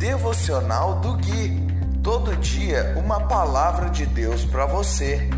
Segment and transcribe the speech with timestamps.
[0.00, 1.60] Devocional do Gui.
[2.02, 5.28] Todo dia uma palavra de Deus para você.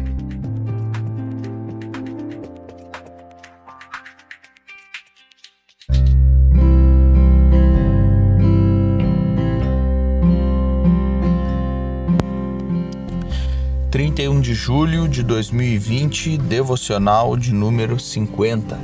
[13.90, 18.78] Trinta e um de julho de 2020, devocional de número cinquenta.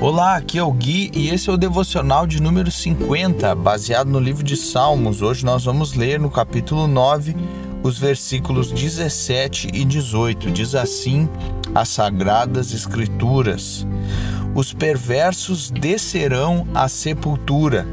[0.00, 4.18] Olá, aqui é o Gui e esse é o devocional de número 50, baseado no
[4.18, 5.22] livro de Salmos.
[5.22, 7.34] Hoje nós vamos ler no capítulo 9
[7.82, 10.50] os versículos 17 e 18.
[10.50, 11.28] Diz assim
[11.74, 13.86] as sagradas escrituras:
[14.54, 17.86] Os perversos descerão à sepultura.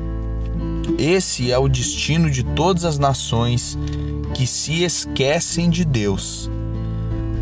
[0.97, 3.77] Esse é o destino de todas as nações
[4.33, 6.49] que se esquecem de Deus.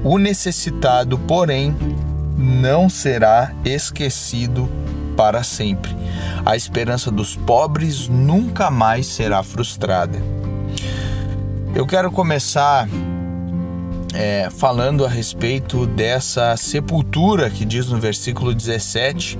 [0.03, 1.75] O necessitado, porém,
[2.39, 4.69] não será esquecido
[5.17, 5.93] para sempre.
[6.45, 10.17] A esperança dos pobres nunca mais será frustrada.
[11.75, 12.87] Eu quero começar
[14.13, 19.37] é, falando a respeito dessa sepultura que diz no versículo 17.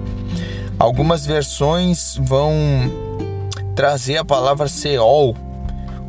[0.78, 2.54] Algumas versões vão
[3.76, 5.36] trazer a palavra Seol,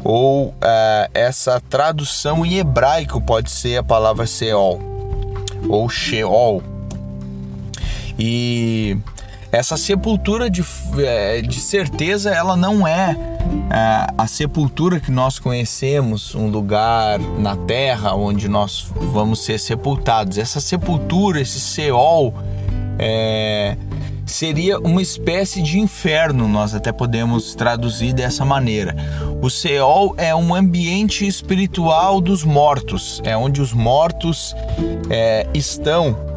[0.02, 0.54] ou uh,
[1.14, 4.80] essa tradução em hebraico pode ser a palavra Seol,
[5.68, 6.79] ou Sheol.
[8.20, 8.98] E
[9.50, 10.62] essa sepultura de,
[10.98, 13.16] é, de certeza ela não é,
[13.70, 20.36] é a sepultura que nós conhecemos, um lugar na terra onde nós vamos ser sepultados.
[20.36, 22.34] Essa sepultura, esse Seol,
[22.98, 23.76] é,
[24.26, 28.94] seria uma espécie de inferno, nós até podemos traduzir dessa maneira.
[29.42, 34.54] O Seol é um ambiente espiritual dos mortos, é onde os mortos
[35.08, 36.29] é, estão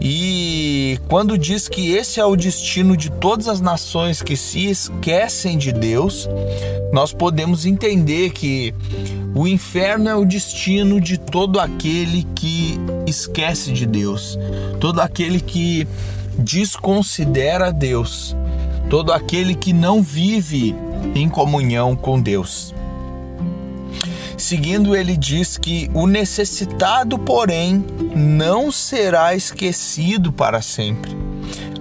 [0.00, 5.58] e quando diz que esse é o destino de todas as nações que se esquecem
[5.58, 6.28] de Deus,
[6.92, 8.72] nós podemos entender que
[9.34, 14.38] o inferno é o destino de todo aquele que esquece de Deus,
[14.80, 15.86] todo aquele que
[16.38, 18.36] desconsidera Deus,
[18.88, 20.74] todo aquele que não vive
[21.14, 22.72] em comunhão com Deus.
[24.38, 27.84] Seguindo, ele diz que o necessitado, porém,
[28.14, 31.10] não será esquecido para sempre.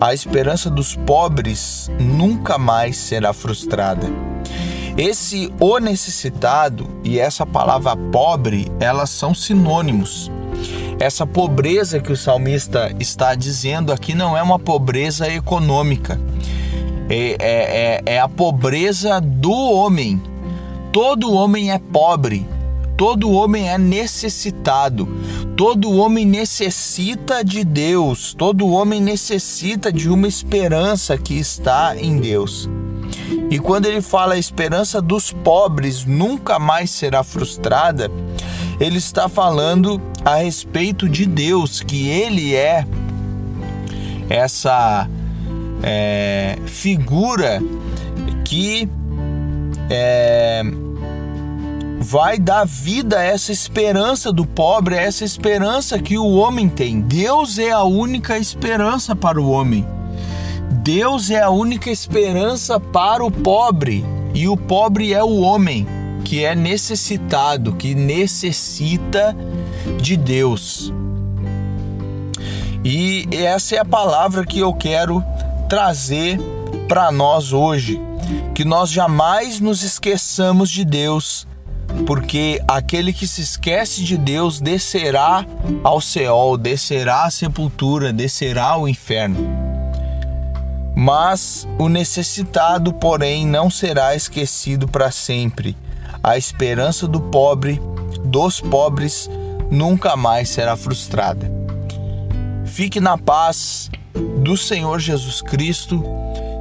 [0.01, 4.07] A esperança dos pobres nunca mais será frustrada.
[4.97, 10.31] Esse o necessitado e essa palavra pobre, elas são sinônimos.
[10.99, 16.19] Essa pobreza que o salmista está dizendo aqui não é uma pobreza econômica,
[17.07, 20.19] é, é, é, é a pobreza do homem
[20.99, 22.43] Todo homem é pobre,
[22.97, 25.07] todo homem é necessitado,
[25.55, 32.67] todo homem necessita de Deus, todo homem necessita de uma esperança que está em Deus.
[33.51, 38.09] E quando ele fala a esperança dos pobres nunca mais será frustrada,
[38.79, 42.87] ele está falando a respeito de Deus, que ele é
[44.27, 45.07] essa
[45.83, 47.61] é, figura
[48.43, 48.89] que
[49.89, 50.61] é,
[51.99, 57.01] vai dar vida a essa esperança do pobre, a essa esperança que o homem tem.
[57.01, 59.85] Deus é a única esperança para o homem.
[60.83, 65.85] Deus é a única esperança para o pobre, e o pobre é o homem
[66.23, 69.35] que é necessitado, que necessita
[70.01, 70.93] de Deus.
[72.83, 75.23] E essa é a palavra que eu quero
[75.69, 76.39] trazer
[76.87, 77.99] para nós hoje,
[78.53, 81.47] que nós jamais nos esqueçamos de Deus
[82.05, 85.45] porque aquele que se esquece de Deus descerá
[85.83, 89.37] ao Seol, descerá à sepultura, descerá ao inferno.
[90.95, 95.77] Mas o necessitado, porém, não será esquecido para sempre.
[96.23, 97.79] A esperança do pobre,
[98.25, 99.29] dos pobres,
[99.69, 101.51] nunca mais será frustrada.
[102.65, 103.89] Fique na paz
[104.39, 106.03] do Senhor Jesus Cristo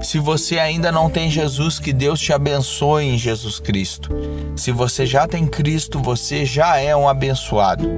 [0.03, 4.10] se você ainda não tem Jesus, que Deus te abençoe em Jesus Cristo.
[4.57, 7.89] Se você já tem Cristo, você já é um abençoado.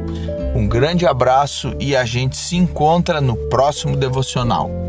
[0.55, 4.88] Um grande abraço e a gente se encontra no próximo devocional.